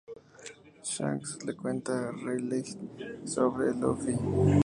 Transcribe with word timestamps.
Shanks 0.91 1.43
le 1.45 1.55
cuenta 1.55 2.07
a 2.09 2.11
Rayleigh 2.11 2.75
sobre 3.23 3.71
Luffy. 3.75 4.17